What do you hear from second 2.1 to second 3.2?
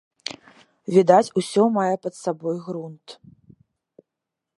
сабой грунт.